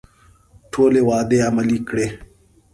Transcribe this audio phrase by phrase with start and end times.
[0.71, 2.07] ټولې وعدې عملي کړي.